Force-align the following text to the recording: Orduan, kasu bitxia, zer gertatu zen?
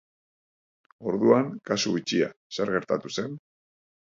Orduan, 1.11 1.51
kasu 1.71 1.93
bitxia, 1.99 2.31
zer 2.59 2.75
gertatu 2.79 3.17
zen? 3.19 3.37